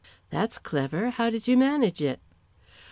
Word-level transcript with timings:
"That's 0.31 0.57
clever. 0.57 1.11
How 1.11 1.29
did 1.29 1.47
you 1.47 1.55
manage 1.55 2.01
it?" 2.01 2.19